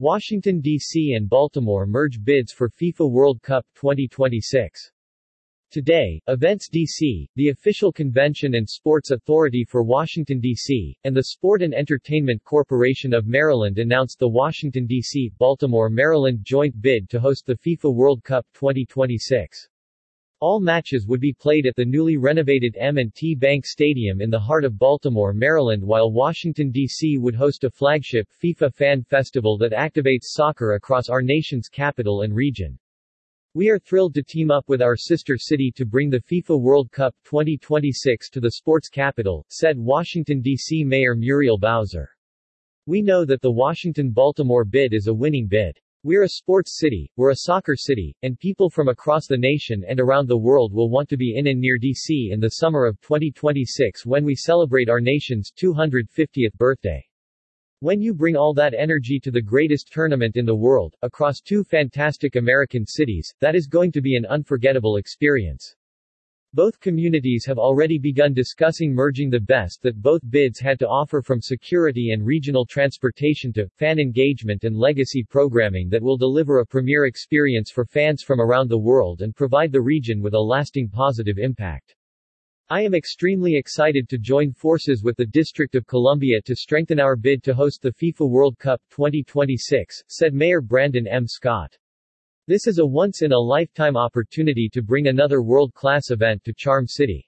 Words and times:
Washington, 0.00 0.60
D.C. 0.60 1.12
and 1.12 1.28
Baltimore 1.28 1.86
merge 1.86 2.18
bids 2.20 2.50
for 2.52 2.68
FIFA 2.68 3.08
World 3.08 3.40
Cup 3.42 3.64
2026. 3.76 4.90
Today, 5.70 6.20
Events 6.26 6.68
DC, 6.68 7.28
the 7.36 7.50
official 7.50 7.92
convention 7.92 8.56
and 8.56 8.68
sports 8.68 9.12
authority 9.12 9.64
for 9.64 9.84
Washington, 9.84 10.40
D.C., 10.40 10.98
and 11.04 11.16
the 11.16 11.22
Sport 11.22 11.62
and 11.62 11.72
Entertainment 11.72 12.42
Corporation 12.42 13.14
of 13.14 13.28
Maryland 13.28 13.78
announced 13.78 14.18
the 14.18 14.28
Washington, 14.28 14.84
D.C. 14.86 15.30
Baltimore, 15.38 15.88
Maryland 15.88 16.40
joint 16.42 16.80
bid 16.80 17.08
to 17.10 17.20
host 17.20 17.46
the 17.46 17.54
FIFA 17.54 17.94
World 17.94 18.24
Cup 18.24 18.44
2026. 18.54 19.68
All 20.40 20.60
matches 20.60 21.06
would 21.06 21.20
be 21.20 21.32
played 21.32 21.64
at 21.64 21.76
the 21.76 21.84
newly 21.84 22.16
renovated 22.16 22.76
M&T 22.78 23.34
Bank 23.36 23.64
Stadium 23.64 24.20
in 24.20 24.30
the 24.30 24.38
heart 24.38 24.64
of 24.64 24.78
Baltimore, 24.78 25.32
Maryland 25.32 25.82
while 25.82 26.10
Washington, 26.10 26.70
D.C. 26.70 27.18
would 27.18 27.34
host 27.34 27.64
a 27.64 27.70
flagship 27.70 28.28
FIFA 28.42 28.74
Fan 28.74 29.02
Festival 29.04 29.56
that 29.58 29.72
activates 29.72 30.24
soccer 30.24 30.74
across 30.74 31.08
our 31.08 31.22
nation's 31.22 31.68
capital 31.68 32.22
and 32.22 32.34
region. 32.34 32.78
We 33.54 33.70
are 33.70 33.78
thrilled 33.78 34.14
to 34.14 34.22
team 34.24 34.50
up 34.50 34.68
with 34.68 34.82
our 34.82 34.96
sister 34.96 35.38
city 35.38 35.72
to 35.76 35.86
bring 35.86 36.10
the 36.10 36.20
FIFA 36.20 36.60
World 36.60 36.90
Cup 36.90 37.14
2026 37.24 38.28
to 38.30 38.40
the 38.40 38.50
sports 38.50 38.88
capital, 38.88 39.46
said 39.48 39.78
Washington, 39.78 40.40
D.C. 40.40 40.82
Mayor 40.82 41.14
Muriel 41.14 41.58
Bowser. 41.58 42.10
We 42.86 43.00
know 43.00 43.24
that 43.24 43.40
the 43.40 43.52
Washington-Baltimore 43.52 44.64
bid 44.64 44.92
is 44.92 45.06
a 45.06 45.14
winning 45.14 45.46
bid. 45.46 45.78
We're 46.06 46.24
a 46.24 46.28
sports 46.28 46.76
city, 46.78 47.10
we're 47.16 47.30
a 47.30 47.46
soccer 47.46 47.74
city, 47.74 48.14
and 48.20 48.38
people 48.38 48.68
from 48.68 48.88
across 48.88 49.26
the 49.26 49.38
nation 49.38 49.82
and 49.88 49.98
around 49.98 50.28
the 50.28 50.36
world 50.36 50.70
will 50.70 50.90
want 50.90 51.08
to 51.08 51.16
be 51.16 51.38
in 51.38 51.46
and 51.46 51.58
near 51.58 51.78
DC 51.78 52.30
in 52.30 52.40
the 52.40 52.56
summer 52.60 52.84
of 52.84 53.00
2026 53.00 54.04
when 54.04 54.22
we 54.22 54.34
celebrate 54.34 54.90
our 54.90 55.00
nation's 55.00 55.50
250th 55.58 56.52
birthday. 56.58 57.02
When 57.80 58.02
you 58.02 58.12
bring 58.12 58.36
all 58.36 58.52
that 58.52 58.74
energy 58.74 59.18
to 59.20 59.30
the 59.30 59.40
greatest 59.40 59.90
tournament 59.90 60.36
in 60.36 60.44
the 60.44 60.54
world, 60.54 60.94
across 61.00 61.40
two 61.40 61.64
fantastic 61.64 62.36
American 62.36 62.84
cities, 62.84 63.32
that 63.40 63.54
is 63.54 63.66
going 63.66 63.90
to 63.92 64.02
be 64.02 64.14
an 64.14 64.26
unforgettable 64.26 64.98
experience. 64.98 65.74
Both 66.54 66.78
communities 66.78 67.44
have 67.46 67.58
already 67.58 67.98
begun 67.98 68.32
discussing 68.32 68.94
merging 68.94 69.28
the 69.28 69.40
best 69.40 69.82
that 69.82 70.00
both 70.00 70.20
bids 70.30 70.60
had 70.60 70.78
to 70.78 70.88
offer 70.88 71.20
from 71.20 71.40
security 71.40 72.12
and 72.12 72.24
regional 72.24 72.64
transportation 72.64 73.52
to 73.54 73.68
fan 73.70 73.98
engagement 73.98 74.62
and 74.62 74.76
legacy 74.76 75.26
programming 75.28 75.88
that 75.88 76.00
will 76.00 76.16
deliver 76.16 76.60
a 76.60 76.66
premier 76.66 77.06
experience 77.06 77.72
for 77.72 77.84
fans 77.84 78.22
from 78.22 78.40
around 78.40 78.70
the 78.70 78.78
world 78.78 79.22
and 79.22 79.34
provide 79.34 79.72
the 79.72 79.80
region 79.80 80.22
with 80.22 80.34
a 80.34 80.40
lasting 80.40 80.88
positive 80.88 81.38
impact. 81.38 81.96
I 82.70 82.82
am 82.82 82.94
extremely 82.94 83.56
excited 83.56 84.08
to 84.10 84.18
join 84.18 84.52
forces 84.52 85.02
with 85.02 85.16
the 85.16 85.26
District 85.26 85.74
of 85.74 85.88
Columbia 85.88 86.40
to 86.42 86.54
strengthen 86.54 87.00
our 87.00 87.16
bid 87.16 87.42
to 87.42 87.54
host 87.54 87.82
the 87.82 87.90
FIFA 87.90 88.30
World 88.30 88.58
Cup 88.60 88.80
2026, 88.90 90.04
said 90.06 90.32
Mayor 90.32 90.60
Brandon 90.60 91.08
M. 91.08 91.26
Scott. 91.26 91.76
This 92.46 92.66
is 92.66 92.78
a 92.78 92.84
once-in-a-lifetime 92.84 93.96
opportunity 93.96 94.68
to 94.74 94.82
bring 94.82 95.06
another 95.06 95.40
world-class 95.40 96.10
event 96.10 96.44
to 96.44 96.52
Charm 96.52 96.86
City. 96.86 97.26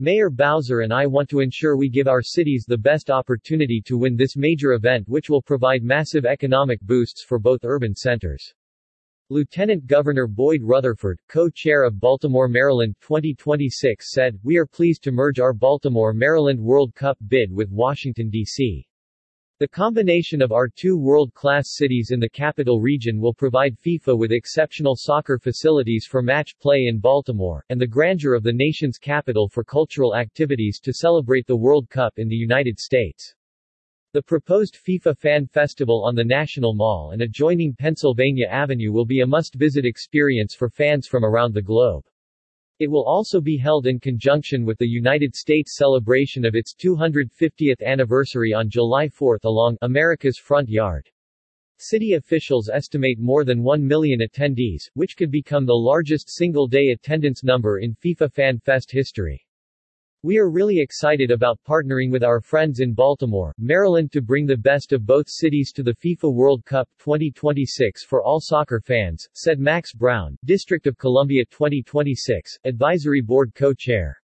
Mayor 0.00 0.30
Bowser 0.30 0.80
and 0.80 0.92
I 0.92 1.06
want 1.06 1.28
to 1.28 1.38
ensure 1.38 1.76
we 1.76 1.88
give 1.88 2.08
our 2.08 2.22
cities 2.22 2.64
the 2.66 2.76
best 2.76 3.08
opportunity 3.08 3.80
to 3.86 3.96
win 3.96 4.16
this 4.16 4.36
major 4.36 4.72
event 4.72 5.08
which 5.08 5.30
will 5.30 5.42
provide 5.42 5.84
massive 5.84 6.26
economic 6.26 6.80
boosts 6.80 7.22
for 7.22 7.38
both 7.38 7.60
urban 7.62 7.94
centers. 7.94 8.52
Lieutenant 9.30 9.86
Governor 9.86 10.26
Boyd 10.26 10.62
Rutherford, 10.64 11.20
co-chair 11.28 11.84
of 11.84 12.00
Baltimore 12.00 12.48
Maryland 12.48 12.96
2026 13.00 14.10
said, 14.10 14.36
We 14.42 14.56
are 14.56 14.66
pleased 14.66 15.04
to 15.04 15.12
merge 15.12 15.38
our 15.38 15.54
Baltimore 15.54 16.12
Maryland 16.12 16.58
World 16.58 16.96
Cup 16.96 17.16
bid 17.28 17.52
with 17.52 17.70
Washington, 17.70 18.28
D.C. 18.28 18.84
The 19.62 19.68
combination 19.68 20.42
of 20.42 20.50
our 20.50 20.66
two 20.66 20.98
world-class 20.98 21.76
cities 21.76 22.10
in 22.10 22.18
the 22.18 22.28
capital 22.28 22.80
region 22.80 23.20
will 23.20 23.32
provide 23.32 23.78
FIFA 23.78 24.18
with 24.18 24.32
exceptional 24.32 24.96
soccer 24.96 25.38
facilities 25.38 26.04
for 26.04 26.20
match 26.20 26.58
play 26.58 26.86
in 26.88 26.98
Baltimore, 26.98 27.64
and 27.68 27.80
the 27.80 27.86
grandeur 27.86 28.34
of 28.34 28.42
the 28.42 28.52
nation's 28.52 28.98
capital 28.98 29.48
for 29.48 29.62
cultural 29.62 30.16
activities 30.16 30.80
to 30.80 30.92
celebrate 30.92 31.46
the 31.46 31.54
World 31.54 31.88
Cup 31.88 32.14
in 32.16 32.26
the 32.26 32.34
United 32.34 32.80
States. 32.80 33.36
The 34.12 34.22
proposed 34.22 34.78
FIFA 34.84 35.16
Fan 35.16 35.46
Festival 35.46 36.02
on 36.04 36.16
the 36.16 36.24
National 36.24 36.74
Mall 36.74 37.12
and 37.12 37.22
adjoining 37.22 37.76
Pennsylvania 37.78 38.48
Avenue 38.48 38.90
will 38.90 39.06
be 39.06 39.20
a 39.20 39.26
must-visit 39.28 39.84
experience 39.84 40.56
for 40.56 40.70
fans 40.70 41.06
from 41.06 41.24
around 41.24 41.54
the 41.54 41.62
globe. 41.62 42.02
It 42.82 42.90
will 42.90 43.04
also 43.04 43.40
be 43.40 43.56
held 43.56 43.86
in 43.86 44.00
conjunction 44.00 44.64
with 44.64 44.76
the 44.76 44.88
United 44.88 45.36
States 45.36 45.76
celebration 45.76 46.44
of 46.44 46.56
its 46.56 46.74
250th 46.74 47.80
anniversary 47.80 48.52
on 48.52 48.68
July 48.68 49.06
4 49.06 49.38
along 49.44 49.78
America's 49.82 50.36
Front 50.36 50.68
Yard. 50.68 51.08
City 51.78 52.14
officials 52.14 52.68
estimate 52.68 53.20
more 53.20 53.44
than 53.44 53.62
1 53.62 53.86
million 53.86 54.18
attendees, 54.18 54.90
which 54.94 55.16
could 55.16 55.30
become 55.30 55.64
the 55.64 55.72
largest 55.72 56.28
single-day 56.28 56.88
attendance 56.88 57.44
number 57.44 57.78
in 57.78 57.94
FIFA 57.94 58.32
Fan 58.32 58.58
Fest 58.58 58.90
history. 58.90 59.46
We 60.24 60.38
are 60.38 60.48
really 60.48 60.78
excited 60.78 61.32
about 61.32 61.58
partnering 61.64 62.12
with 62.12 62.22
our 62.22 62.40
friends 62.40 62.78
in 62.78 62.94
Baltimore, 62.94 63.52
Maryland 63.58 64.12
to 64.12 64.22
bring 64.22 64.46
the 64.46 64.56
best 64.56 64.92
of 64.92 65.04
both 65.04 65.28
cities 65.28 65.72
to 65.72 65.82
the 65.82 65.94
FIFA 65.94 66.32
World 66.32 66.64
Cup 66.64 66.88
2026 67.00 68.04
for 68.04 68.22
all 68.22 68.38
soccer 68.40 68.78
fans, 68.78 69.28
said 69.34 69.58
Max 69.58 69.92
Brown, 69.92 70.38
District 70.44 70.86
of 70.86 70.96
Columbia 70.96 71.44
2026, 71.46 72.56
Advisory 72.62 73.20
Board 73.20 73.52
co-chair. 73.56 74.16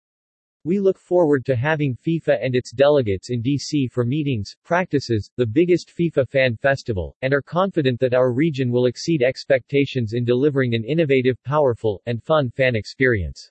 We 0.62 0.78
look 0.78 1.00
forward 1.00 1.44
to 1.46 1.56
having 1.56 1.96
FIFA 1.96 2.38
and 2.44 2.54
its 2.54 2.70
delegates 2.70 3.30
in 3.30 3.42
DC 3.42 3.90
for 3.90 4.04
meetings, 4.04 4.54
practices, 4.64 5.28
the 5.34 5.46
biggest 5.46 5.92
FIFA 5.98 6.28
fan 6.28 6.56
festival, 6.58 7.16
and 7.22 7.34
are 7.34 7.42
confident 7.42 7.98
that 7.98 8.14
our 8.14 8.32
region 8.32 8.70
will 8.70 8.86
exceed 8.86 9.20
expectations 9.20 10.12
in 10.12 10.24
delivering 10.24 10.76
an 10.76 10.84
innovative, 10.84 11.42
powerful, 11.42 12.00
and 12.06 12.22
fun 12.22 12.50
fan 12.50 12.76
experience. 12.76 13.50